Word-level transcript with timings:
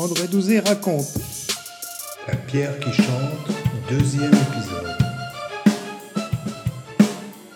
André 0.00 0.28
Douzé 0.28 0.60
raconte. 0.60 1.18
La 2.26 2.34
pierre 2.34 2.78
qui 2.80 2.90
chante, 2.90 3.50
deuxième 3.90 4.32
épisode. 4.32 4.96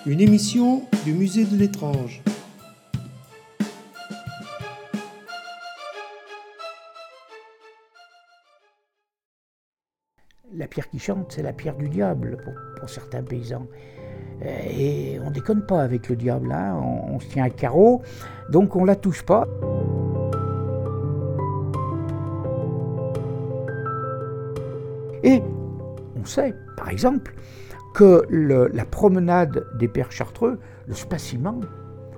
Une 0.05 0.21
émission 0.21 0.83
du 1.07 1.15
musée 1.15 1.47
de 1.47 1.57
l'étrange. 1.57 2.23
La 10.55 10.67
pierre 10.67 10.91
qui 10.91 10.99
chante, 10.99 11.33
c'est 11.33 11.43
la 11.43 11.55
pierre 11.55 11.77
du 11.77 11.89
diable 11.89 12.37
pour, 12.45 12.53
pour 12.79 12.91
certains 12.91 13.23
paysans. 13.23 13.67
Euh, 14.43 14.59
Et 14.71 15.19
on 15.25 15.31
déconne 15.31 15.65
pas 15.65 15.81
avec 15.81 16.11
le 16.11 16.17
diable, 16.17 16.53
hein. 16.53 16.79
on, 16.79 17.15
on 17.15 17.21
se 17.21 17.27
tient 17.29 17.45
à 17.45 17.51
carreau, 17.51 18.03
donc 18.51 18.77
on 18.77 18.85
la 18.85 18.97
touche 18.97 19.23
pas. 19.23 19.49
Et 25.25 25.43
on 26.21 26.25
sait, 26.25 26.55
par 26.77 26.91
exemple, 26.91 27.35
que 27.95 28.27
la 28.31 28.85
promenade 28.85 29.67
des 29.79 29.89
pères 29.89 30.13
chartreux, 30.13 30.61
le 30.87 30.95
spaciment, 30.95 31.61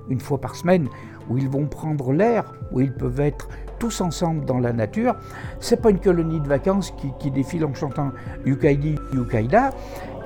une 0.08 0.20
fois 0.20 0.40
par 0.40 0.56
semaine, 0.56 0.88
où 1.30 1.38
ils 1.38 1.48
vont 1.48 1.66
prendre 1.66 2.12
l'air, 2.12 2.52
où 2.72 2.80
ils 2.80 2.92
peuvent 2.92 3.20
être 3.20 3.48
tous 3.78 4.00
ensemble 4.00 4.44
dans 4.44 4.58
la 4.58 4.72
nature, 4.72 5.16
c'est 5.60 5.80
pas 5.80 5.90
une 5.90 6.00
colonie 6.00 6.40
de 6.40 6.48
vacances 6.48 6.92
qui, 6.92 7.12
qui 7.18 7.30
défile 7.30 7.64
en 7.64 7.74
chantant 7.74 8.10
Yukaidi, 8.44 8.96
Yukaida. 9.12 9.70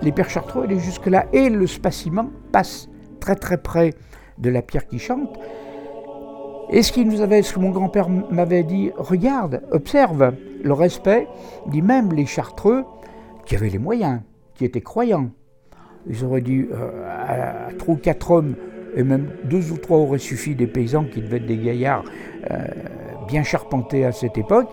Les 0.02 0.12
pères 0.12 0.30
chartreux, 0.30 0.66
elle 0.68 0.78
jusque-là, 0.78 1.26
et 1.32 1.50
le 1.50 1.66
spaciment 1.66 2.30
passe 2.52 2.88
très 3.20 3.36
très 3.36 3.58
près 3.58 3.94
de 4.38 4.50
la 4.50 4.62
pierre 4.62 4.86
qui 4.86 4.98
chante. 4.98 5.38
Et 6.70 6.82
ce 6.82 6.92
qui 6.92 7.04
nous 7.04 7.20
avait, 7.20 7.42
ce 7.42 7.54
que 7.54 7.60
mon 7.60 7.70
grand-père 7.70 8.08
m'avait 8.08 8.62
dit, 8.62 8.92
regarde, 8.96 9.62
observe 9.72 10.32
le 10.62 10.72
respect, 10.72 11.26
dit 11.66 11.82
même 11.82 12.12
les 12.12 12.26
chartreux 12.26 12.84
qui 13.46 13.56
avaient 13.56 13.68
les 13.70 13.78
moyens, 13.78 14.20
qui 14.54 14.64
étaient 14.64 14.80
croyants. 14.80 15.30
Ils 16.06 16.24
auraient 16.24 16.40
dit 16.40 16.66
euh, 16.72 17.68
à 17.68 17.72
trois 17.74 17.94
ou 17.94 17.98
quatre 17.98 18.30
hommes, 18.30 18.54
et 18.96 19.02
même 19.02 19.30
deux 19.44 19.72
ou 19.72 19.76
trois 19.76 19.98
auraient 19.98 20.18
suffi 20.18 20.54
des 20.54 20.66
paysans 20.66 21.04
qui 21.04 21.20
devaient 21.20 21.36
être 21.36 21.46
des 21.46 21.58
gaillards 21.58 22.04
euh, 22.50 22.64
bien 23.28 23.42
charpentés 23.42 24.04
à 24.04 24.12
cette 24.12 24.38
époque. 24.38 24.68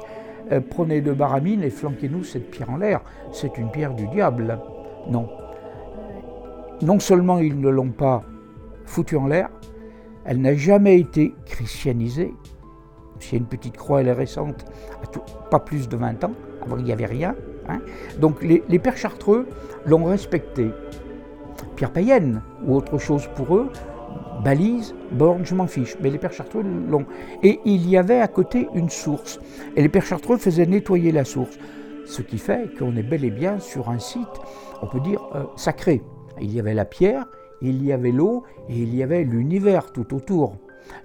euh, 0.51 0.61
prenez 0.61 1.01
deux 1.01 1.13
baramines 1.13 1.63
et 1.63 1.69
flanquez-nous 1.69 2.23
cette 2.23 2.49
pierre 2.49 2.69
en 2.69 2.77
l'air. 2.77 3.01
C'est 3.31 3.57
une 3.57 3.69
pierre 3.69 3.93
du 3.93 4.07
diable. 4.07 4.59
Non. 5.09 5.29
Non 6.81 6.99
seulement 6.99 7.39
ils 7.39 7.59
ne 7.59 7.69
l'ont 7.69 7.91
pas 7.91 8.23
foutue 8.85 9.17
en 9.17 9.27
l'air, 9.27 9.49
elle 10.25 10.41
n'a 10.41 10.55
jamais 10.55 10.99
été 10.99 11.33
christianisée. 11.45 12.33
A 13.31 13.35
une 13.35 13.45
petite 13.45 13.75
croix, 13.77 14.01
elle 14.01 14.07
est 14.07 14.13
récente, 14.13 14.65
pas 15.51 15.59
plus 15.59 15.89
de 15.89 15.97
20 15.97 16.23
ans. 16.23 16.31
Avant, 16.61 16.77
il 16.77 16.83
n'y 16.83 16.91
avait 16.91 17.05
rien. 17.05 17.35
hein. 17.67 17.79
Donc 18.19 18.41
les, 18.41 18.79
pères 18.79 18.97
chartreux 18.97 19.47
l'ont 19.85 20.05
respectée. 20.05 20.71
Pierre 21.75 21.91
païenne 21.91 22.41
ou 22.65 22.75
autre 22.75 22.97
chose 22.97 23.27
pour 23.35 23.55
eux, 23.55 23.69
balise, 24.43 24.95
borne, 25.11 25.45
je 25.45 25.55
m'en 25.55 25.67
fiche. 25.67 25.95
Mais 26.01 26.09
les 26.09 26.17
pères 26.17 26.33
chartreux 26.33 26.63
l'ont. 26.63 27.05
Et 27.43 27.59
il 27.65 27.89
y 27.89 27.97
avait 27.97 28.19
à 28.19 28.27
côté 28.27 28.67
une 28.73 28.89
source. 28.89 29.39
Et 29.75 29.81
les 29.81 29.89
pères 29.89 30.05
chartreux 30.05 30.37
faisaient 30.37 30.65
nettoyer 30.65 31.11
la 31.11 31.25
source. 31.25 31.57
Ce 32.05 32.21
qui 32.21 32.37
fait 32.37 32.69
qu'on 32.77 32.95
est 32.95 33.03
bel 33.03 33.25
et 33.25 33.31
bien 33.31 33.59
sur 33.59 33.89
un 33.89 33.99
site, 33.99 34.25
on 34.81 34.87
peut 34.87 35.01
dire, 35.01 35.21
euh, 35.35 35.43
sacré. 35.57 36.01
Il 36.39 36.53
y 36.53 36.59
avait 36.59 36.73
la 36.73 36.85
pierre, 36.85 37.25
il 37.61 37.83
y 37.83 37.91
avait 37.91 38.11
l'eau 38.11 38.43
et 38.69 38.77
il 38.77 38.95
y 38.95 39.03
avait 39.03 39.23
l'univers 39.23 39.91
tout 39.91 40.13
autour. 40.15 40.57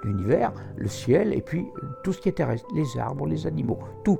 L'univers, 0.04 0.52
le 0.76 0.88
ciel 0.88 1.32
et 1.32 1.40
puis 1.40 1.66
tout 2.02 2.12
ce 2.12 2.20
qui 2.20 2.28
est 2.28 2.32
terrestre, 2.32 2.68
les 2.74 2.98
arbres, 2.98 3.26
les 3.26 3.46
animaux, 3.46 3.78
tout. 4.04 4.18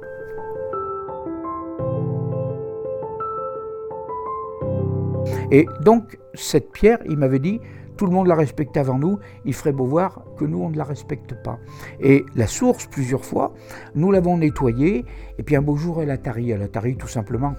Et 5.51 5.67
donc, 5.83 6.18
cette 6.34 6.72
pierre, 6.72 6.98
il 7.08 7.18
m'avait 7.18 7.39
dit, 7.39 7.61
tout 7.96 8.06
le 8.06 8.12
monde 8.12 8.27
la 8.27 8.34
respecte 8.34 8.77
avant 8.77 8.98
nous, 8.98 9.18
il 9.45 9.55
ferait 9.55 9.72
beau 9.72 9.84
voir 9.84 10.24
que 10.36 10.45
nous, 10.45 10.62
on 10.62 10.70
ne 10.70 10.77
la 10.77 10.84
respecte 10.84 11.34
pas. 11.42 11.58
Et 12.01 12.24
la 12.34 12.46
source, 12.46 12.86
plusieurs 12.86 13.24
fois, 13.24 13.52
nous 13.95 14.11
l'avons 14.11 14.39
nettoyée, 14.39 15.05
et 15.39 15.42
puis 15.42 15.55
un 15.56 15.62
beau 15.62 15.77
jour, 15.77 16.02
elle 16.02 16.11
a 16.11 16.18
tari. 16.18 16.51
Elle 16.51 16.62
a 16.62 16.68
tari 16.68 16.96
tout 16.96 17.08
simplement 17.08 17.55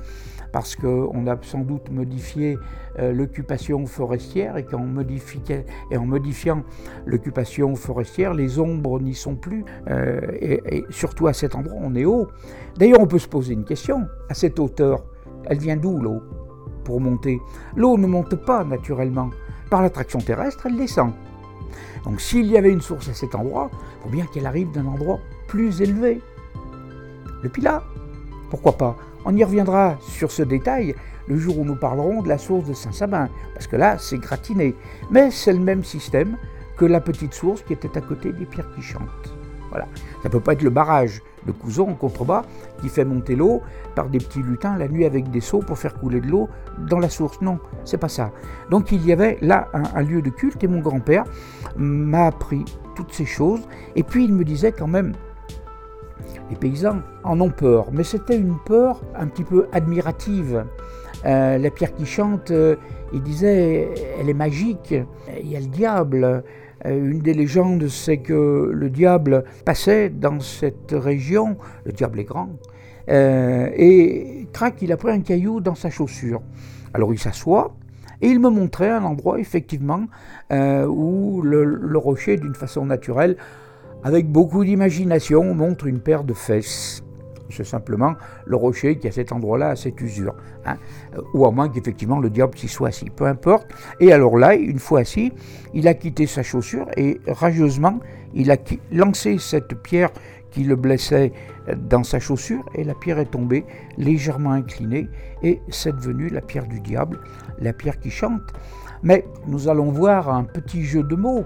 parce 0.53 0.77
qu'on 0.77 1.27
a 1.27 1.35
sans 1.41 1.61
doute 1.61 1.89
modifié 1.91 2.57
euh, 2.99 3.11
l'occupation 3.11 3.85
forestière, 3.87 4.55
et, 4.55 4.63
qu'en 4.63 4.83
en 4.83 6.05
modifiant 6.05 6.63
l'occupation 7.05 7.75
forestière, 7.75 8.33
les 8.33 8.59
ombres 8.59 9.01
n'y 9.01 9.15
sont 9.15 9.35
plus, 9.35 9.65
euh, 9.89 10.21
et, 10.39 10.61
et 10.67 10.85
surtout 10.91 11.27
à 11.27 11.33
cet 11.33 11.55
endroit, 11.55 11.77
on 11.81 11.95
est 11.95 12.05
haut. 12.05 12.27
D'ailleurs, 12.77 13.01
on 13.01 13.07
peut 13.07 13.19
se 13.19 13.27
poser 13.27 13.53
une 13.53 13.65
question, 13.65 14.07
à 14.29 14.35
cette 14.35 14.59
hauteur, 14.59 15.03
elle 15.45 15.57
vient 15.57 15.75
d'où 15.75 15.97
l'eau 15.97 16.21
pour 16.85 17.01
monter? 17.01 17.41
L'eau 17.75 17.97
ne 17.97 18.07
monte 18.07 18.35
pas 18.35 18.63
naturellement. 18.63 19.31
Par 19.69 19.81
l'attraction 19.81 20.19
terrestre, 20.19 20.67
elle 20.67 20.77
descend. 20.77 21.13
Donc 22.03 22.21
s'il 22.21 22.45
y 22.45 22.57
avait 22.57 22.71
une 22.71 22.81
source 22.81 23.09
à 23.09 23.13
cet 23.13 23.33
endroit, 23.33 23.71
il 23.71 24.03
faut 24.03 24.09
bien 24.09 24.25
qu'elle 24.25 24.45
arrive 24.45 24.71
d'un 24.71 24.85
endroit 24.85 25.19
plus 25.47 25.81
élevé. 25.81 26.21
Le 27.41 27.49
Pilat, 27.49 27.83
pourquoi 28.49 28.77
pas? 28.77 28.95
On 29.25 29.35
y 29.35 29.43
reviendra 29.43 29.97
sur 30.01 30.31
ce 30.31 30.43
détail 30.43 30.95
le 31.27 31.37
jour 31.37 31.59
où 31.59 31.63
nous 31.63 31.75
parlerons 31.75 32.21
de 32.21 32.27
la 32.27 32.37
source 32.37 32.65
de 32.65 32.73
Saint-Sabin, 32.73 33.29
parce 33.53 33.67
que 33.67 33.75
là, 33.75 33.97
c'est 33.97 34.17
gratiné. 34.17 34.75
Mais 35.11 35.31
c'est 35.31 35.53
le 35.53 35.59
même 35.59 35.83
système 35.83 36.37
que 36.77 36.85
la 36.85 36.99
petite 36.99 37.33
source 37.33 37.61
qui 37.61 37.73
était 37.73 37.97
à 37.97 38.01
côté 38.01 38.33
des 38.33 38.45
pierres 38.45 38.69
qui 38.75 38.81
chantent. 38.81 39.33
Voilà. 39.69 39.87
Ça 40.21 40.29
peut 40.29 40.39
pas 40.39 40.53
être 40.53 40.61
le 40.61 40.69
barrage 40.69 41.21
de 41.47 41.51
Couzon 41.51 41.89
en 41.89 41.93
contrebas 41.95 42.43
qui 42.79 42.89
fait 42.89 43.05
monter 43.05 43.35
l'eau 43.35 43.61
par 43.95 44.07
des 44.07 44.19
petits 44.19 44.41
lutins 44.41 44.77
la 44.77 44.87
nuit 44.87 45.05
avec 45.05 45.31
des 45.31 45.41
seaux 45.41 45.59
pour 45.59 45.77
faire 45.77 45.95
couler 45.95 46.21
de 46.21 46.27
l'eau 46.27 46.47
dans 46.89 46.99
la 46.99 47.09
source. 47.09 47.41
Non, 47.41 47.59
c'est 47.83 47.97
pas 47.97 48.07
ça. 48.07 48.31
Donc 48.69 48.91
il 48.91 49.05
y 49.05 49.11
avait 49.11 49.37
là 49.41 49.69
un 49.73 50.01
lieu 50.03 50.21
de 50.21 50.29
culte 50.29 50.63
et 50.63 50.67
mon 50.67 50.79
grand-père 50.79 51.25
m'a 51.75 52.27
appris 52.27 52.63
toutes 52.95 53.13
ces 53.13 53.25
choses. 53.25 53.61
Et 53.95 54.03
puis 54.03 54.25
il 54.25 54.33
me 54.33 54.43
disait 54.43 54.71
quand 54.71 54.87
même, 54.87 55.13
les 56.53 56.59
paysans 56.59 56.99
en 57.23 57.41
ont 57.41 57.49
peur, 57.49 57.87
mais 57.91 58.03
c'était 58.03 58.37
une 58.37 58.57
peur 58.63 59.01
un 59.15 59.25
petit 59.25 59.43
peu 59.43 59.67
admirative. 59.71 60.65
Euh, 61.25 61.57
la 61.57 61.71
pierre 61.71 61.95
qui 61.95 62.05
chante, 62.05 62.51
euh, 62.51 62.75
il 63.11 63.23
disait, 63.23 63.89
elle 64.19 64.29
est 64.29 64.35
magique, 64.35 64.93
il 65.41 65.49
y 65.51 65.55
a 65.55 65.59
le 65.59 65.65
diable. 65.65 66.43
Euh, 66.85 67.11
Une 67.11 67.21
des 67.21 67.33
légendes, 67.33 67.87
c'est 67.87 68.17
que 68.17 68.69
le 68.71 68.89
diable 68.89 69.45
passait 69.65 70.09
dans 70.09 70.39
cette 70.39 70.91
région, 70.91 71.57
le 71.85 71.91
diable 71.91 72.19
est 72.19 72.25
grand, 72.25 72.49
et 73.07 74.47
crac, 74.53 74.75
il 74.81 74.91
a 74.91 74.97
pris 74.97 75.11
un 75.11 75.21
caillou 75.21 75.59
dans 75.59 75.75
sa 75.75 75.89
chaussure. 75.89 76.41
Alors 76.93 77.13
il 77.13 77.19
s'assoit, 77.19 77.75
et 78.21 78.27
il 78.27 78.39
me 78.39 78.49
montrait 78.49 78.91
un 78.91 79.03
endroit, 79.03 79.39
effectivement, 79.39 80.03
où 80.51 81.41
le 81.41 81.97
rocher, 81.97 82.37
d'une 82.37 82.55
façon 82.55 82.85
naturelle, 82.85 83.37
avec 84.03 84.27
beaucoup 84.29 84.63
d'imagination, 84.65 85.53
montre 85.53 85.87
une 85.87 85.99
paire 85.99 86.23
de 86.23 86.33
fesses. 86.33 87.03
C'est 87.49 87.63
simplement 87.63 88.15
le 88.45 88.55
rocher 88.55 88.97
qui, 88.97 89.07
à 89.07 89.11
cet 89.11 89.31
endroit-là, 89.31 89.69
a 89.69 89.75
cette 89.75 90.01
usure. 90.01 90.35
hein. 90.65 90.77
Ou 91.33 91.45
à 91.45 91.51
moins 91.51 91.69
qu'effectivement 91.69 92.19
le 92.19 92.29
diable 92.29 92.57
s'y 92.57 92.67
soit 92.67 92.87
assis, 92.87 93.09
peu 93.09 93.25
importe. 93.25 93.67
Et 93.99 94.11
alors 94.11 94.37
là, 94.37 94.55
une 94.55 94.79
fois 94.79 95.01
assis, 95.01 95.31
il 95.73 95.87
a 95.87 95.93
quitté 95.93 96.25
sa 96.25 96.41
chaussure 96.41 96.87
et 96.97 97.19
rageusement, 97.27 97.99
il 98.33 98.49
a 98.49 98.57
lancé 98.91 99.37
cette 99.37 99.75
pierre 99.83 100.09
qui 100.49 100.63
le 100.63 100.75
blessait 100.75 101.31
euh, 101.67 101.75
dans 101.75 102.03
sa 102.03 102.19
chaussure 102.19 102.63
et 102.75 102.83
la 102.83 102.93
pierre 102.93 103.19
est 103.19 103.31
tombée 103.31 103.65
légèrement 103.97 104.51
inclinée 104.51 105.09
et 105.41 105.61
c'est 105.69 105.95
devenu 105.95 106.29
la 106.29 106.41
pierre 106.41 106.67
du 106.67 106.79
diable, 106.79 107.19
la 107.59 107.73
pierre 107.73 107.99
qui 107.99 108.09
chante. 108.09 108.41
Mais 109.01 109.25
nous 109.47 109.67
allons 109.67 109.91
voir 109.91 110.29
un 110.29 110.43
petit 110.43 110.83
jeu 110.83 111.03
de 111.03 111.15
mots, 111.15 111.43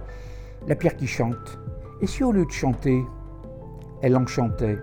la 0.67 0.75
pierre 0.75 0.95
qui 0.95 1.07
chante. 1.07 1.59
Et 1.99 2.07
si 2.07 2.23
au 2.23 2.31
lieu 2.31 2.45
de 2.45 2.51
chanter, 2.51 3.03
elle 4.01 4.15
enchantait 4.15 4.77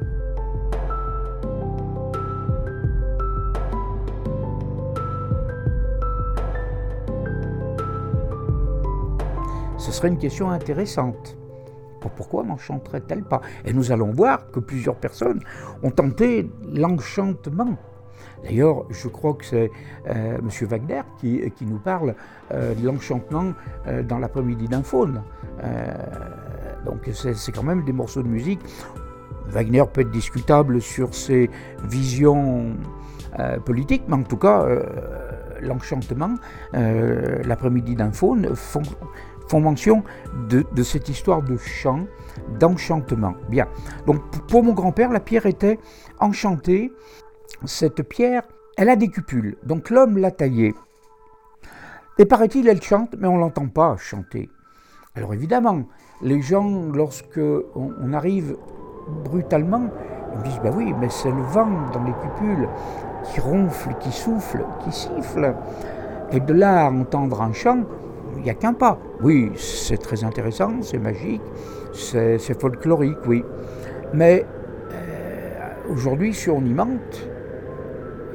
Ce 9.79 9.93
serait 9.93 10.09
une 10.09 10.19
question 10.19 10.51
intéressante. 10.51 11.37
Pourquoi 12.17 12.43
n'enchanterait-elle 12.43 13.23
pas? 13.23 13.41
Et 13.65 13.73
nous 13.73 13.93
allons 13.93 14.11
voir 14.11 14.51
que 14.51 14.59
plusieurs 14.59 14.97
personnes 14.97 15.41
ont 15.83 15.91
tenté 15.91 16.51
l'enchantement. 16.73 17.77
D'ailleurs, 18.43 18.85
je 18.91 19.09
crois 19.09 19.35
que 19.35 19.45
c'est 19.45 19.71
euh, 20.09 20.39
M. 20.39 20.49
Wagner 20.69 21.03
qui, 21.19 21.51
qui 21.53 21.65
nous 21.67 21.79
parle 21.79 22.15
euh, 22.53 22.75
de 22.75 22.87
l'enchantement 22.87 23.53
euh, 23.87 24.03
dans 24.03 24.19
l'après-midi 24.19 24.69
d'un 24.69 24.83
faune. 24.83 25.23
Donc 26.85 27.09
c'est 27.13 27.53
quand 27.53 27.63
même 27.63 27.85
des 27.85 27.93
morceaux 27.93 28.23
de 28.23 28.29
musique. 28.29 28.61
Wagner 29.47 29.85
peut 29.93 30.01
être 30.01 30.11
discutable 30.11 30.81
sur 30.81 31.15
ses 31.15 31.51
visions 31.85 32.75
euh, 33.39 33.59
politiques, 33.59 34.05
mais 34.09 34.15
en 34.15 34.23
tout 34.23 34.39
cas, 34.39 34.63
euh, 34.63 34.83
l'enchantement, 35.61 36.35
euh, 36.75 37.43
l'après-midi 37.45 37.95
d'un 37.95 38.11
faune, 38.11 38.55
fon- 38.55 38.83
font 39.49 39.61
mention 39.61 40.03
de, 40.49 40.65
de 40.73 40.83
cette 40.83 41.09
histoire 41.09 41.43
de 41.43 41.57
chant, 41.57 42.07
d'enchantement. 42.59 43.35
Bien. 43.49 43.69
Donc 44.07 44.23
pour 44.49 44.63
mon 44.65 44.73
grand-père, 44.73 45.11
la 45.11 45.21
pierre 45.21 45.47
était 45.47 45.79
enchantée. 46.21 46.91
Cette 47.65 48.03
pierre, 48.03 48.43
elle 48.77 48.89
a 48.89 48.97
des 48.97 49.09
cupules. 49.09 49.57
Donc 49.65 49.91
l'homme 49.91 50.19
l'a 50.19 50.31
taillée. 50.31 50.75
Et 52.19 52.25
paraît-il, 52.25 52.69
elle 52.69 52.83
chante, 52.83 53.15
mais 53.19 53.29
on 53.29 53.35
ne 53.35 53.41
l'entend 53.41 53.69
pas 53.69 53.97
chanter. 53.97 54.49
Alors 55.15 55.35
évidemment, 55.35 55.85
les 56.25 56.41
gens, 56.41 56.87
lorsque 56.93 57.41
on, 57.77 58.13
arrive 58.13 58.57
brutalement, 59.25 59.91
ils 60.33 60.39
me 60.39 60.45
disent 60.45 60.61
Bah 60.65 60.71
oui, 60.75 60.93
mais 60.99 61.09
c'est 61.11 61.31
le 61.31 61.43
vent 61.43 61.69
dans 61.93 62.03
les 62.03 62.13
cupules 62.13 62.69
qui 63.25 63.41
ronfle, 63.41 63.91
qui 64.01 64.11
souffle, 64.11 64.65
qui 64.83 64.91
siffle. 64.91 65.55
Et 66.33 66.41
de 66.41 66.53
là 66.55 66.87
à 66.87 66.91
entendre 66.91 67.43
un 67.43 67.53
chant, 67.53 67.85
il 68.37 68.43
n'y 68.43 68.51
a 68.51 68.55
qu'un 68.55 68.73
pas. 68.73 68.99
Oui, 69.23 69.53
c'est 69.57 69.99
très 69.99 70.25
intéressant, 70.25 70.73
c'est 70.81 70.99
magique, 70.99 71.43
c'est 71.93 72.59
folklorique, 72.59 73.19
oui. 73.27 73.45
Mais 74.15 74.47
euh, 74.93 75.93
aujourd'hui, 75.93 76.33
si 76.33 76.49
on 76.49 76.65
y 76.65 76.73
monte 76.73 77.29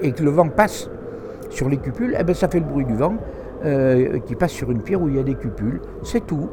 et 0.02 0.12
que 0.12 0.24
le 0.24 0.30
vent 0.30 0.50
passe 0.50 0.90
sur 1.50 1.70
les 1.70 1.78
cupules, 1.78 2.16
eh 2.18 2.24
ben, 2.24 2.36
ça 2.36 2.48
fait 2.48 2.60
le 2.60 2.66
bruit 2.66 2.86
du 2.86 2.96
vent 2.96 3.16
euh, 3.66 4.20
qui 4.20 4.36
passe 4.36 4.52
sur 4.52 4.72
une 4.72 4.82
pierre 4.82 5.02
où 5.02 5.10
il 5.10 5.16
y 5.16 5.20
a 5.20 5.24
des 5.24 5.36
cupules. 5.36 5.82
C'est 6.04 6.26
tout. 6.26 6.50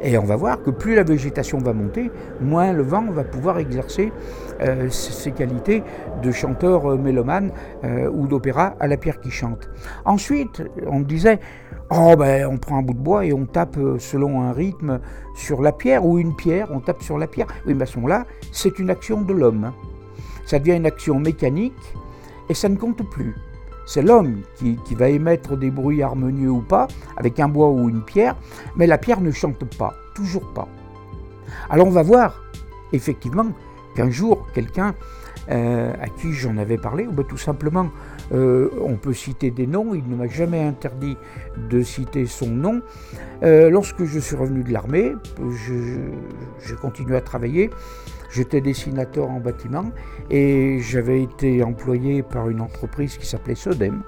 Et 0.00 0.16
on 0.16 0.24
va 0.24 0.36
voir 0.36 0.62
que 0.62 0.70
plus 0.70 0.94
la 0.94 1.02
végétation 1.02 1.58
va 1.58 1.72
monter, 1.72 2.10
moins 2.40 2.72
le 2.72 2.82
vent 2.82 3.10
va 3.10 3.24
pouvoir 3.24 3.58
exercer 3.58 4.12
euh, 4.60 4.88
ses 4.90 5.32
qualités 5.32 5.82
de 6.22 6.30
chanteur 6.30 6.92
euh, 6.92 6.96
mélomane 6.96 7.50
ou 8.12 8.26
d'opéra 8.26 8.74
à 8.80 8.86
la 8.86 8.96
pierre 8.96 9.20
qui 9.20 9.30
chante. 9.30 9.68
Ensuite, 10.04 10.62
on 10.86 11.00
disait, 11.00 11.40
oh 11.90 12.14
ben 12.16 12.46
on 12.46 12.58
prend 12.58 12.78
un 12.78 12.82
bout 12.82 12.94
de 12.94 12.98
bois 12.98 13.24
et 13.24 13.32
on 13.32 13.46
tape 13.46 13.78
selon 13.98 14.42
un 14.42 14.52
rythme 14.52 15.00
sur 15.36 15.62
la 15.62 15.72
pierre 15.72 16.04
ou 16.04 16.18
une 16.18 16.34
pierre, 16.36 16.68
on 16.72 16.80
tape 16.80 17.02
sur 17.02 17.18
la 17.18 17.26
pierre. 17.26 17.46
Oui, 17.66 17.74
mais 17.74 17.84
à 17.84 17.86
ce 17.86 17.96
moment-là, 17.96 18.24
c'est 18.52 18.78
une 18.78 18.90
action 18.90 19.22
de 19.22 19.32
l'homme. 19.32 19.72
Ça 20.46 20.58
devient 20.58 20.76
une 20.76 20.86
action 20.86 21.18
mécanique 21.20 21.94
et 22.48 22.54
ça 22.54 22.68
ne 22.68 22.76
compte 22.76 23.08
plus. 23.10 23.34
C'est 23.88 24.02
l'homme 24.02 24.42
qui, 24.56 24.94
va 24.94 25.08
émettre 25.08 25.56
des 25.56 25.70
bruits 25.70 26.02
harmonieux 26.02 26.50
ou 26.50 26.60
pas, 26.60 26.88
avec 27.16 27.40
un 27.40 27.48
bois 27.48 27.70
ou 27.70 27.88
une 27.88 28.02
pierre, 28.02 28.36
mais 28.76 28.86
la 28.86 28.98
pierre 28.98 29.22
ne 29.22 29.30
chante 29.30 29.64
pas, 29.78 29.94
toujours 30.14 30.52
pas. 30.52 30.68
Alors 31.70 31.86
on 31.86 31.90
va 31.90 32.02
voir, 32.02 32.42
effectivement, 32.92 33.46
qu'un 33.96 34.10
jour, 34.10 34.46
quelqu'un 34.52 34.94
euh, 35.50 35.94
à 36.02 36.08
qui 36.08 36.34
j'en 36.34 36.58
avais 36.58 36.76
parlé, 36.76 37.06
ou 37.06 37.22
tout 37.22 37.38
simplement, 37.38 37.88
euh, 38.32 38.68
on 38.82 38.96
peut 38.96 39.14
citer 39.14 39.50
des 39.50 39.66
noms, 39.66 39.94
il 39.94 40.06
ne 40.06 40.16
m'a 40.16 40.28
jamais 40.28 40.62
interdit 40.62 41.16
de 41.70 41.80
citer 41.80 42.26
son 42.26 42.48
nom. 42.48 42.82
Euh, 43.42 43.70
lorsque 43.70 44.04
je 44.04 44.18
suis 44.18 44.36
revenu 44.36 44.64
de 44.64 44.70
l'armée, 44.70 45.14
j'ai 45.56 46.74
continué 46.74 47.16
à 47.16 47.22
travailler, 47.22 47.70
J'étais 48.30 48.60
dessinateur 48.60 49.30
en 49.30 49.40
bâtiment 49.40 49.84
et 50.30 50.78
j'avais 50.80 51.22
été 51.22 51.62
employé 51.62 52.22
par 52.22 52.50
une 52.50 52.60
entreprise 52.60 53.16
qui 53.16 53.26
s'appelait 53.26 53.54
Sodem, 53.54 54.02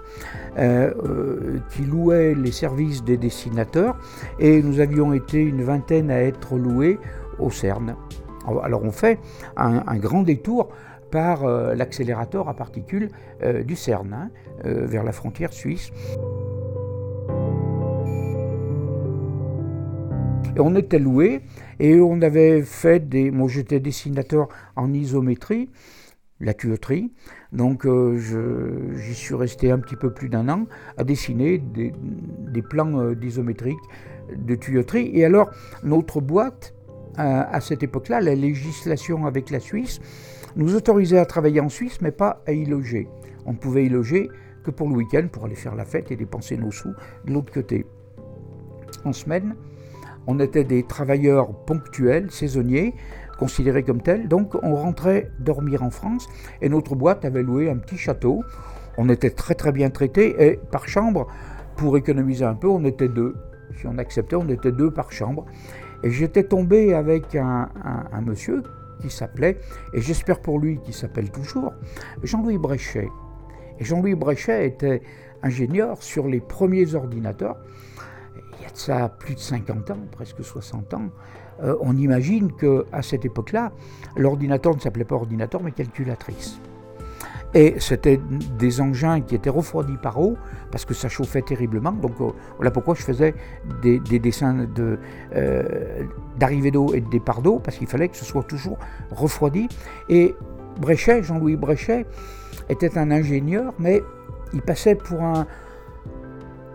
euh, 0.58 0.93
euh, 1.05 1.58
qui 1.70 1.82
louait 1.82 2.34
les 2.34 2.52
services 2.52 3.02
des 3.02 3.17
dessinateurs 3.17 3.96
et 4.38 4.62
nous 4.62 4.81
avions 4.81 5.14
été 5.14 5.38
une 5.38 5.62
vingtaine 5.62 6.11
à 6.11 6.20
être 6.20 6.56
loués 6.56 6.99
au 7.38 7.50
CERN. 7.50 7.96
Alors 8.62 8.84
on 8.84 8.93
fait 8.93 9.19
un, 9.56 9.96
grand 9.96 10.22
détour 10.22 10.69
par 11.11 11.44
euh, 11.44 11.75
l'accélérateur 11.75 12.49
à 12.49 12.55
particules 12.55 13.11
du 13.64 13.75
CERN, 13.75 14.12
hein, 14.12 14.31
vers 14.64 15.02
la 15.02 15.12
frontière 15.12 15.52
suisse. 15.52 15.93
On 20.58 20.75
était 20.75 20.99
loué 20.99 21.43
et 21.79 22.00
on 22.00 22.20
avait 22.23 22.62
fait 22.62 23.08
des. 23.08 23.31
Moi 23.31 23.49
j'étais 23.49 23.81
dessinateur 23.81 24.49
en 24.76 24.93
isométrie, 24.93 25.70
la 26.41 26.55
tuyauterie. 26.55 27.12
Donc 27.52 27.87
euh, 27.87 28.19
j'y 28.97 29.14
suis 29.14 29.35
resté 29.35 29.70
un 29.70 29.79
petit 29.79 29.97
peu 29.97 30.12
plus 30.12 30.29
d'un 30.29 30.49
an 30.49 30.67
à 30.97 31.05
dessiner 31.05 31.58
des, 31.58 31.93
plans 32.62 32.99
euh, 32.99 33.14
de 33.14 34.55
tuyauterie. 34.55 35.11
Et 35.14 35.25
alors 35.25 35.50
notre 35.85 36.20
boîte, 36.20 36.75
à 37.17 37.61
cette 37.61 37.82
époque-là, 37.82 38.20
la 38.20 38.35
législation 38.35 39.26
avec 39.26 39.50
la 39.50 39.61
Suisse 39.61 40.00
nous 40.56 40.75
autorisait 40.75 41.19
à 41.19 41.26
travailler 41.26 41.61
en 41.61 41.69
Suisse, 41.69 42.00
mais 42.00 42.12
pas 42.12 42.43
à 42.46 42.53
y 42.53 42.64
loger. 42.64 43.08
On 43.46 43.55
pouvait 43.55 43.85
y 43.85 43.88
loger 43.88 44.31
que 44.64 44.70
pour 44.70 44.88
le 44.88 44.96
week-end, 44.96 45.26
pour 45.31 45.44
aller 45.44 45.55
faire 45.55 45.75
la 45.75 45.85
fête 45.85 46.11
et 46.11 46.17
dépenser 46.17 46.56
nos 46.56 46.70
sous 46.70 46.94
de 47.26 47.32
l'autre 47.32 47.53
côté. 47.53 47.87
En 49.05 49.12
semaine, 49.12 49.55
on 50.26 50.38
était 50.38 50.64
des 50.64 50.82
travailleurs 50.82 51.52
ponctuels, 51.64 52.31
saisonniers, 52.31 52.94
considérés 53.38 53.82
comme 53.82 54.02
tels. 54.02 54.28
Donc 54.28 54.55
on 54.62 54.75
rentrait 54.75 55.31
dormir 55.38 55.82
en 55.82 55.90
France 55.90 56.28
et 56.61 56.69
notre 56.69 56.94
boîte 56.94 57.25
avait 57.25 57.43
loué 57.43 57.70
un 57.70 57.76
petit 57.76 57.96
château. 57.96 58.43
On 58.99 59.08
était 59.08 59.31
très 59.31 59.55
très 59.55 59.72
bien 59.72 59.90
traités 59.90 60.37
et 60.38 60.56
par 60.70 60.87
chambre, 60.88 61.26
pour 61.76 61.96
économiser 61.96 62.44
un 62.44 62.55
peu, 62.55 62.69
on 62.69 62.84
était 62.84 63.08
deux. 63.08 63.34
Si 63.78 63.87
on 63.87 63.96
acceptait, 63.96 64.37
on 64.37 64.49
était 64.49 64.72
deux 64.72 64.90
par 64.90 65.11
chambre. 65.11 65.46
Et 66.02 66.11
j'étais 66.11 66.44
tombé 66.44 66.93
avec 66.94 67.34
un, 67.34 67.69
monsieur 68.25 68.62
qui 69.00 69.08
s'appelait, 69.08 69.58
et 69.94 70.00
j'espère 70.02 70.40
pour 70.40 70.58
lui 70.58 70.78
qu'il 70.81 70.93
s'appelle 70.93 71.31
toujours, 71.31 71.72
Jean-Louis 72.22 72.58
Bréchet. 72.58 73.08
Et 73.78 73.84
Jean-Louis 73.84 74.14
Bréchet 74.14 74.67
était 74.67 75.00
ingénieur 75.43 76.02
sur 76.02 76.28
les 76.28 76.40
premiers 76.40 76.94
ordinateurs 76.94 77.56
il 78.60 78.64
y 78.64 78.66
a 78.66 78.70
de 78.70 78.76
ça 78.76 79.08
plus 79.08 79.34
de 79.34 79.40
50 79.40 79.90
ans, 79.90 79.98
presque 80.12 80.44
60 80.44 80.94
ans, 80.94 81.08
euh, 81.62 81.76
on 81.80 81.96
imagine 81.96 82.52
qu'à 82.52 83.02
cette 83.02 83.24
époque-là, 83.24 83.72
l'ordinateur 84.16 84.74
ne 84.74 84.80
s'appelait 84.80 85.04
pas 85.04 85.14
ordinateur, 85.16 85.62
mais 85.62 85.72
calculatrice. 85.72 86.60
Et 87.52 87.74
c'était 87.80 88.20
des 88.58 88.80
engins 88.80 89.20
qui 89.22 89.34
étaient 89.34 89.50
refroidis 89.50 89.96
par 89.96 90.20
eau, 90.20 90.36
parce 90.70 90.84
que 90.84 90.94
ça 90.94 91.08
chauffait 91.08 91.42
terriblement. 91.42 91.92
Donc 91.92 92.20
euh, 92.20 92.30
voilà 92.56 92.70
pourquoi 92.70 92.94
je 92.94 93.02
faisais 93.02 93.34
des, 93.82 93.98
dessins 93.98 94.66
euh, 94.78 96.04
d'arrivée 96.38 96.70
d'eau 96.70 96.94
et 96.94 97.00
de 97.00 97.10
départ 97.10 97.42
d'eau, 97.42 97.58
parce 97.58 97.76
qu'il 97.76 97.88
fallait 97.88 98.08
que 98.08 98.16
ce 98.16 98.24
soit 98.24 98.44
toujours 98.44 98.78
refroidi. 99.10 99.68
Et 100.08 100.36
Bréchet, 100.80 101.22
Jean-Louis 101.22 101.56
Bréchet, 101.56 102.06
était 102.68 102.96
un 102.96 103.10
ingénieur, 103.10 103.74
mais 103.78 104.02
il 104.52 104.62
passait 104.62 104.94
pour 104.94 105.22
un, 105.22 105.46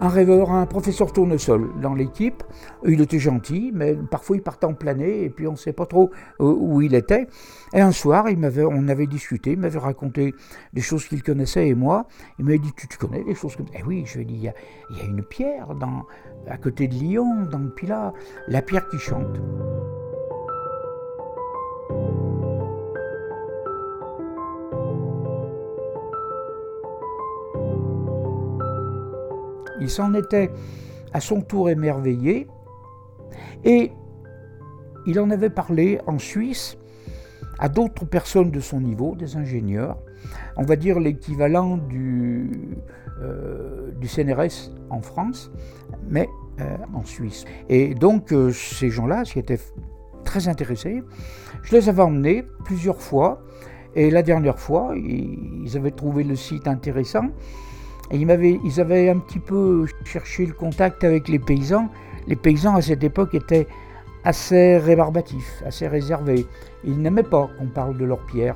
un 0.01 0.09
rêveur, 0.09 0.51
un 0.51 0.65
professeur 0.65 1.13
tournesol 1.13 1.69
dans 1.81 1.93
l'équipe. 1.93 2.43
Il 2.85 3.01
était 3.01 3.19
gentil, 3.19 3.71
mais 3.73 3.95
parfois 3.95 4.35
il 4.35 4.41
partait 4.41 4.65
en 4.65 4.73
plané 4.73 5.23
et 5.23 5.29
puis 5.29 5.47
on 5.47 5.53
ne 5.53 5.57
sait 5.57 5.73
pas 5.73 5.85
trop 5.85 6.11
euh, 6.39 6.53
où 6.57 6.81
il 6.81 6.95
était. 6.95 7.27
Et 7.73 7.81
un 7.81 7.91
soir, 7.91 8.29
il 8.29 8.39
on 8.69 8.87
avait 8.87 9.07
discuté, 9.07 9.51
il 9.51 9.59
m'avait 9.59 9.79
raconté 9.79 10.33
des 10.73 10.81
choses 10.81 11.07
qu'il 11.07 11.23
connaissait 11.23 11.67
et 11.67 11.75
moi. 11.75 12.07
Il 12.39 12.45
m'avait 12.45 12.59
dit 12.59 12.71
Tu, 12.73 12.97
connais 12.97 13.23
des 13.23 13.35
choses 13.35 13.55
comme 13.55 13.67
ça? 13.67 13.73
Eh 13.79 13.83
oui, 13.83 14.03
je 14.05 14.15
lui 14.15 14.21
ai 14.23 14.25
dit 14.25 14.49
Il 14.89 14.97
y 14.97 15.01
a, 15.01 15.05
une 15.05 15.23
pierre 15.23 15.67
à 16.47 16.57
côté 16.57 16.87
de 16.87 16.93
Lyon, 16.93 17.45
dans 17.51 17.59
le 17.59 17.69
Pilat, 17.69 18.13
la 18.47 18.61
pierre 18.61 18.87
qui 18.89 18.97
chante. 18.97 19.39
Il 29.85 29.91
s'en 29.91 30.15
était 30.15 30.49
à 31.13 31.19
son 31.19 31.41
tour 31.41 31.69
émerveillé 31.69 32.47
et 33.63 33.91
il 35.05 35.19
en 35.19 35.29
avait 35.29 35.51
parlé 35.51 35.99
en 36.07 36.17
Suisse 36.17 36.75
à 37.59 37.69
d'autres 37.69 38.03
personnes 38.03 38.49
de 38.49 38.59
son 38.59 38.81
niveau, 38.81 39.13
des 39.15 39.37
ingénieurs, 39.37 39.99
on 40.57 40.63
va 40.63 40.75
dire 40.75 40.99
l'équivalent 40.99 41.77
du, 41.77 42.49
euh, 43.21 43.91
CNRS 44.03 44.71
en 44.89 45.03
France, 45.03 45.51
mais 46.09 46.27
euh, 46.61 46.77
en 46.95 47.05
Suisse. 47.05 47.45
Et 47.69 47.93
donc 47.93 48.33
euh, 48.33 48.51
ces 48.51 48.89
gens-là, 48.89 49.21
qui 49.21 49.37
étaient 49.37 49.59
très 50.23 50.47
intéressés, 50.47 51.03
je 51.61 51.75
les 51.75 51.89
avais 51.89 52.01
emmenés 52.01 52.43
plusieurs 52.63 53.03
fois, 53.03 53.43
et 53.93 54.09
la 54.09 54.23
dernière 54.23 54.57
fois, 54.57 54.95
ils 54.95 55.77
avaient 55.77 55.91
trouvé 55.91 56.23
le 56.23 56.35
site 56.35 56.67
intéressant, 56.67 57.27
et 58.11 58.17
ils, 58.17 58.29
avaient, 58.29 58.59
ils 58.63 58.79
avaient 58.79 59.09
un 59.09 59.17
petit 59.17 59.39
peu 59.39 59.85
cherché 60.03 60.45
le 60.45 60.53
contact 60.53 61.03
avec 61.03 61.27
les 61.27 61.39
paysans. 61.39 61.89
Les 62.27 62.35
paysans 62.35 62.75
à 62.75 62.81
cette 62.81 63.03
époque 63.03 63.33
étaient 63.33 63.67
assez 64.23 64.77
rébarbatifs, 64.77 65.63
assez 65.65 65.87
réservés. 65.87 66.45
Ils 66.83 66.99
n'aimaient 66.99 67.23
pas 67.23 67.49
qu'on 67.57 67.67
parle 67.67 67.97
de 67.97 68.05
leurs 68.05 68.25
pierres. 68.25 68.55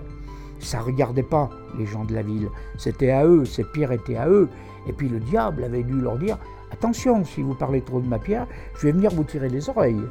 Ça 0.59 0.79
ne 0.79 0.83
regardait 0.83 1.23
pas 1.23 1.49
les 1.77 1.85
gens 1.85 2.03
de 2.03 2.13
la 2.13 2.21
ville. 2.21 2.49
C'était 2.77 3.11
à 3.11 3.25
eux, 3.25 3.45
ces 3.45 3.63
pierres 3.63 3.91
étaient 3.91 4.17
à 4.17 4.27
eux. 4.27 4.49
Et 4.87 4.93
puis 4.93 5.09
le 5.09 5.19
diable 5.19 5.63
avait 5.63 5.83
dû 5.83 5.99
leur 5.99 6.17
dire 6.17 6.37
Attention, 6.71 7.25
si 7.25 7.41
vous 7.41 7.55
parlez 7.55 7.81
trop 7.81 7.99
de 7.99 8.07
ma 8.07 8.19
pierre, 8.19 8.45
je 8.75 8.87
vais 8.87 8.91
venir 8.91 9.11
vous 9.11 9.23
tirer 9.23 9.49
les 9.49 9.69
oreilles. 9.69 10.01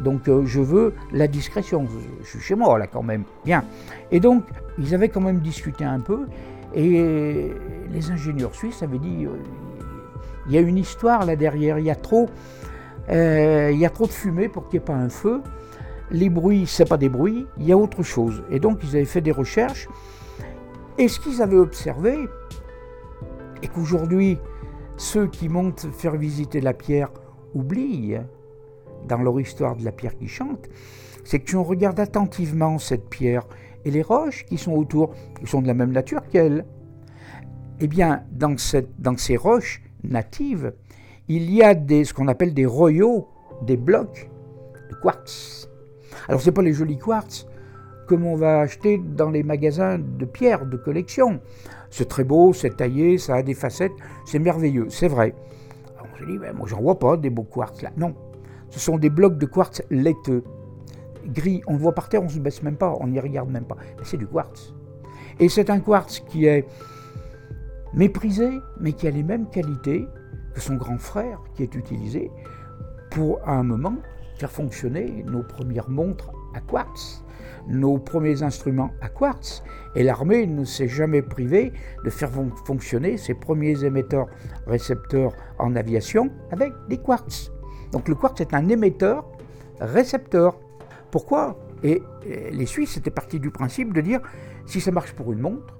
Donc 0.00 0.28
euh, 0.28 0.44
je 0.44 0.60
veux 0.60 0.94
la 1.12 1.28
discrétion. 1.28 1.86
Je 2.22 2.28
suis 2.28 2.40
chez 2.40 2.54
moi 2.54 2.78
là 2.78 2.86
quand 2.86 3.02
même. 3.02 3.24
Bien. 3.44 3.64
Et 4.10 4.18
donc 4.18 4.44
ils 4.78 4.94
avaient 4.94 5.08
quand 5.08 5.20
même 5.20 5.40
discuté 5.40 5.84
un 5.84 6.00
peu. 6.00 6.26
Et 6.74 7.52
les 7.90 8.10
ingénieurs 8.10 8.54
suisses 8.54 8.82
avaient 8.82 8.98
dit, 8.98 9.26
euh, 9.26 9.36
il 10.46 10.52
y 10.52 10.58
a 10.58 10.60
une 10.60 10.78
histoire 10.78 11.26
là 11.26 11.36
derrière, 11.36 11.78
il 11.78 11.86
y 11.86 11.90
a 11.90 11.96
trop, 11.96 12.28
euh, 13.10 13.70
il 13.72 13.78
y 13.78 13.86
a 13.86 13.90
trop 13.90 14.06
de 14.06 14.12
fumée 14.12 14.48
pour 14.48 14.68
qu'il 14.68 14.78
n'y 14.78 14.84
ait 14.84 14.86
pas 14.86 14.94
un 14.94 15.08
feu. 15.08 15.42
Les 16.10 16.28
bruits, 16.28 16.66
c'est 16.66 16.88
pas 16.88 16.96
des 16.96 17.08
bruits, 17.08 17.46
il 17.58 17.66
y 17.66 17.72
a 17.72 17.76
autre 17.76 18.02
chose. 18.02 18.42
Et 18.50 18.60
donc 18.60 18.80
ils 18.82 18.96
avaient 18.96 19.04
fait 19.04 19.20
des 19.20 19.32
recherches. 19.32 19.88
Et 20.98 21.08
ce 21.08 21.20
qu'ils 21.20 21.40
avaient 21.42 21.56
observé, 21.56 22.28
et 23.62 23.68
qu'aujourd'hui 23.68 24.38
ceux 24.96 25.26
qui 25.26 25.48
montent 25.48 25.86
faire 25.92 26.14
visiter 26.16 26.60
la 26.60 26.74
pierre 26.74 27.08
oublient 27.54 28.18
dans 29.08 29.22
leur 29.22 29.40
histoire 29.40 29.76
de 29.76 29.84
la 29.84 29.92
pierre 29.92 30.16
qui 30.16 30.28
chante, 30.28 30.68
c'est 31.24 31.38
que 31.40 31.50
si 31.50 31.56
on 31.56 31.64
regarde 31.64 31.98
attentivement 32.00 32.78
cette 32.78 33.08
pierre 33.08 33.46
et 33.84 33.90
les 33.90 34.02
roches 34.02 34.44
qui 34.46 34.58
sont 34.58 34.72
autour, 34.72 35.14
qui 35.38 35.46
sont 35.46 35.62
de 35.62 35.66
la 35.66 35.74
même 35.74 35.92
nature 35.92 36.22
qu'elle, 36.28 36.64
eh 37.80 37.86
bien, 37.86 38.24
dans, 38.32 38.56
ces 38.58 39.36
roches 39.36 39.82
natives, 40.04 40.74
il 41.28 41.50
y 41.50 41.62
a 41.62 41.74
ce 41.74 42.12
qu'on 42.12 42.28
appelle 42.28 42.54
des 42.54 42.66
royaux, 42.66 43.28
des 43.62 43.76
blocs 43.76 44.30
de 44.90 44.94
quartz. 44.96 45.68
Alors, 46.28 46.40
ce 46.40 46.46
n'est 46.46 46.54
pas 46.54 46.62
les 46.62 46.72
jolis 46.72 46.98
quartz 46.98 47.46
comme 48.06 48.26
on 48.26 48.34
va 48.34 48.58
acheter 48.58 48.98
dans 48.98 49.30
les 49.30 49.44
magasins 49.44 49.96
de 49.96 50.24
pierres 50.24 50.66
de 50.66 50.76
collection. 50.76 51.40
C'est 51.90 52.08
très 52.08 52.24
beau, 52.24 52.52
c'est 52.52 52.76
taillé, 52.76 53.18
ça 53.18 53.36
a 53.36 53.42
des 53.44 53.54
facettes, 53.54 53.92
c'est 54.26 54.40
merveilleux, 54.40 54.86
c'est 54.88 55.06
vrai. 55.06 55.32
on 56.02 56.18
se 56.18 56.24
dit, 56.24 56.36
ben, 56.36 56.52
moi 56.52 56.66
j'en 56.66 56.80
vois 56.80 56.98
pas 56.98 57.16
des 57.16 57.30
beaux 57.30 57.44
quartz 57.44 57.82
là. 57.82 57.90
Non, 57.96 58.16
ce 58.70 58.80
sont 58.80 58.98
des 58.98 59.10
blocs 59.10 59.38
de 59.38 59.46
quartz 59.46 59.82
laiteux, 59.90 60.42
gris. 61.30 61.62
On 61.66 61.72
le 61.72 61.78
voit 61.78 61.94
par 61.94 62.08
terre, 62.08 62.22
on 62.22 62.26
ne 62.26 62.30
se 62.30 62.38
baisse 62.38 62.62
même 62.62 62.76
pas, 62.76 62.96
on 63.00 63.08
n'y 63.08 63.20
regarde 63.20 63.50
même 63.50 63.64
pas. 63.64 63.76
C'est 64.02 64.16
du 64.16 64.26
quartz. 64.26 64.74
Et 65.38 65.48
c'est 65.48 65.70
un 65.70 65.80
quartz 65.80 66.20
qui 66.20 66.46
est 66.46 66.66
méprisé, 67.94 68.50
mais 68.78 68.92
qui 68.92 69.06
a 69.08 69.10
les 69.10 69.22
mêmes 69.22 69.48
qualités 69.48 70.06
que 70.54 70.60
son 70.60 70.74
grand 70.74 70.98
frère 70.98 71.40
qui 71.54 71.62
est 71.62 71.74
utilisé 71.74 72.30
pour, 73.10 73.40
à 73.44 73.52
un 73.52 73.62
moment, 73.62 73.96
faire 74.38 74.50
fonctionner 74.50 75.24
nos 75.26 75.42
premières 75.42 75.88
montres 75.88 76.30
à 76.54 76.60
quartz, 76.60 77.24
nos 77.68 77.98
premiers 77.98 78.42
instruments 78.42 78.90
à 79.00 79.08
quartz. 79.08 79.62
Et 79.94 80.02
l'armée 80.02 80.46
ne 80.46 80.64
s'est 80.64 80.88
jamais 80.88 81.22
privée 81.22 81.72
de 82.04 82.10
faire 82.10 82.30
fonctionner 82.64 83.16
ses 83.16 83.34
premiers 83.34 83.84
émetteurs-récepteurs 83.84 85.32
en 85.58 85.76
aviation 85.76 86.30
avec 86.50 86.72
des 86.88 86.98
quartz. 86.98 87.52
Donc 87.92 88.08
le 88.08 88.14
quartz 88.14 88.40
est 88.40 88.54
un 88.54 88.68
émetteur-récepteur. 88.68 90.58
Pourquoi? 91.10 91.58
Et 91.82 92.02
les 92.24 92.66
Suisses 92.66 92.96
étaient 92.96 93.10
partis 93.10 93.40
du 93.40 93.50
principe 93.50 93.92
de 93.92 94.00
dire 94.00 94.20
si 94.66 94.80
ça 94.80 94.90
marche 94.90 95.12
pour 95.14 95.32
une 95.32 95.40
montre, 95.40 95.76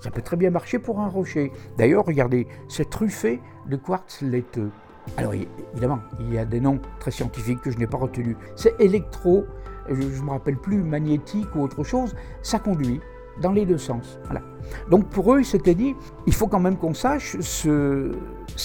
ça 0.00 0.10
peut 0.10 0.22
très 0.22 0.36
bien 0.36 0.50
marcher 0.50 0.78
pour 0.78 1.00
un 1.00 1.08
rocher. 1.08 1.50
D'ailleurs, 1.76 2.04
regardez, 2.04 2.46
c'est 2.68 2.88
truffé 2.88 3.40
de 3.66 3.76
quartz 3.76 4.22
laiteux. 4.22 4.70
Alors 5.16 5.32
évidemment, 5.34 6.00
il 6.20 6.32
y 6.34 6.38
a 6.38 6.44
des 6.44 6.60
noms 6.60 6.80
très 7.00 7.10
scientifiques 7.10 7.62
que 7.62 7.70
je 7.70 7.78
n'ai 7.78 7.86
pas 7.86 7.96
retenus. 7.96 8.36
C'est 8.56 8.78
électro, 8.78 9.46
je 9.88 9.94
ne 9.94 10.22
me 10.22 10.30
rappelle 10.30 10.58
plus, 10.58 10.82
magnétique 10.82 11.48
ou 11.56 11.62
autre 11.62 11.82
chose, 11.82 12.14
ça 12.42 12.58
conduit 12.58 13.00
dans 13.40 13.52
les 13.52 13.66
deux 13.66 13.78
sens. 13.78 14.18
Voilà. 14.24 14.42
Donc 14.90 15.08
pour 15.08 15.34
eux, 15.34 15.40
ils 15.40 15.44
s'étaient 15.44 15.74
dit, 15.74 15.94
il 16.26 16.34
faut 16.34 16.46
quand 16.46 16.60
même 16.60 16.76
qu'on 16.76 16.94
sache 16.94 17.36
ce, 17.40 18.12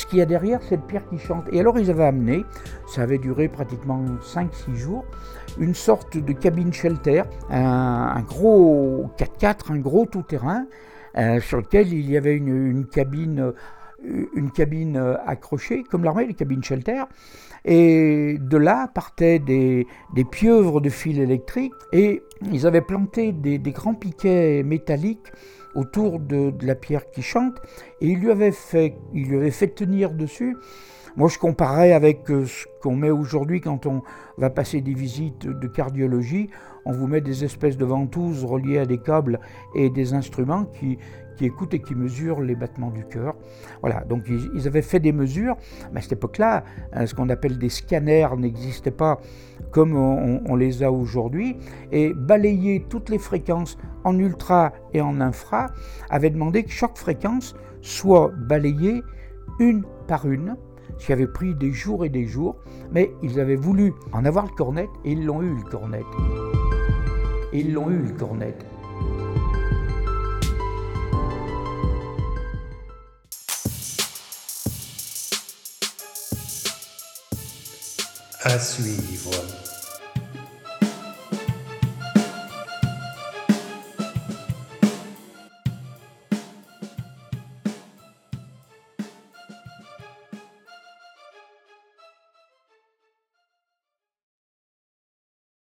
qu'il 0.10 0.20
y 0.20 0.22
a 0.22 0.26
derrière 0.26 0.62
cette 0.64 0.82
pierre 0.84 1.08
qui 1.08 1.18
chante. 1.18 1.46
Et 1.52 1.60
alors 1.60 1.80
ils 1.80 1.90
avaient 1.90 2.06
amené, 2.06 2.46
ça 2.88 3.04
avait 3.04 3.18
duré 3.18 3.48
pratiquement 3.48 4.04
5-6 4.22 4.76
jours, 4.76 5.06
une 5.60 5.76
sorte 5.76 6.18
de 6.18 6.34
cabine 6.34 6.74
shelter, 6.74 7.24
un, 7.50 8.22
gros 8.22 9.10
4x4, 9.18 9.72
un 9.72 9.80
gros 9.80 10.06
tout-terrain, 10.06 10.66
euh, 11.18 11.40
sur 11.40 11.58
lequel 11.58 11.94
il 11.94 12.10
y 12.10 12.18
avait 12.18 12.36
une, 12.36 12.86
cabine, 12.86 13.54
une 14.36 14.52
cabine 14.52 15.18
accrochée, 15.26 15.84
comme 15.84 16.04
l'armée, 16.04 16.26
les 16.26 16.34
cabines 16.34 16.64
shelter. 16.64 17.04
Et 17.66 18.38
de 18.40 18.58
là 18.58 18.90
partaient 18.94 19.40
des, 19.40 19.88
pieuvres 20.32 20.82
de 20.82 20.90
fils 20.90 21.18
électriques 21.18 21.74
et 21.94 22.22
ils 22.52 22.68
avaient 22.68 22.82
planté 22.82 23.32
des, 23.32 23.60
grands 23.60 23.94
piquets 23.94 24.64
métalliques 24.64 25.32
autour 25.74 26.20
de, 26.20 26.54
la 26.62 26.76
pierre 26.76 27.10
qui 27.10 27.22
chante 27.22 27.56
et 28.02 28.08
ils 28.08 28.20
lui 28.20 28.32
avaient 28.32 28.52
fait, 28.52 28.96
lui 29.14 29.50
fait 29.52 29.70
tenir 29.70 30.14
dessus. 30.14 30.58
Moi, 31.16 31.30
je 31.30 31.38
comparais 31.38 31.94
avec 31.94 32.30
euh, 32.32 32.46
ce 32.48 32.66
qu'on 32.82 32.96
met 32.96 33.12
aujourd'hui 33.12 33.62
quand 33.62 33.86
on 33.86 34.02
va 34.40 34.50
passer 34.50 34.82
des 34.82 34.96
visites 34.96 35.46
de 35.48 35.68
cardiologie. 35.68 36.50
On 36.86 36.92
vous 36.92 37.06
met 37.06 37.22
des 37.22 37.44
espèces 37.44 37.78
de 37.78 37.86
ventouses 37.86 38.44
reliées 38.44 38.80
à 38.80 38.88
des 38.88 38.98
câbles 38.98 39.40
et 39.76 39.92
des 39.92 40.16
instruments 40.16 40.66
qui, 40.66 40.98
qui 41.36 41.46
écoutent 41.46 41.74
et 41.74 41.82
qui 41.82 41.96
mesurent 41.96 42.42
les 42.42 42.56
battements 42.56 42.92
du 42.92 43.06
cœur. 43.06 43.36
Voilà, 43.82 44.02
donc 44.02 44.24
ils, 44.28 44.68
avaient 44.68 44.82
fait 44.82 45.00
des 45.00 45.12
mesures, 45.12 45.56
mais 45.92 46.00
à 46.00 46.02
cette 46.02 46.14
époque-là, 46.14 46.64
hein, 46.94 47.06
ce 47.06 47.14
qu'on 47.14 47.30
appelle 47.30 47.58
des 47.58 47.70
scanners 47.70 48.30
n'existait 48.38 48.92
pas 48.92 49.20
comme 49.72 49.96
on, 49.96 50.56
les 50.56 50.84
a 50.84 50.92
aujourd'hui, 50.92 51.58
et 51.92 52.14
balayer 52.14 52.86
toutes 52.90 53.10
les 53.10 53.18
fréquences 53.18 53.78
en 54.04 54.18
ultra 54.20 54.72
et 54.94 55.02
en 55.02 55.20
infra 55.20 55.72
avait 56.10 56.30
demandé 56.30 56.64
que 56.64 56.72
chaque 56.72 56.98
fréquence 56.98 57.56
soit 57.82 58.32
balayée 58.36 59.02
une 59.60 59.84
par 60.08 60.28
une, 60.28 60.56
ce 60.98 61.08
qui 61.08 61.14
avait 61.14 61.28
pris 61.28 61.56
des 61.56 61.72
jours 61.72 62.06
et 62.06 62.10
des 62.10 62.26
jours, 62.26 62.56
mais 62.92 63.12
ils 63.24 63.40
avaient 63.40 63.56
voulu 63.56 63.94
en 64.12 64.26
avoir 64.26 64.46
le 64.46 64.52
cornet 64.52 64.90
et 65.06 65.14
ils 65.14 65.26
l'ont 65.26 65.42
eu 65.42 65.56
le 65.56 65.64
cornet. 65.64 66.04
Et 67.52 67.60
ils 67.60 67.74
l'ont 67.74 67.90
eu 67.90 67.98
le 67.98 68.12
cornet. 68.12 68.56
À 78.46 78.60
suivre. 78.60 79.32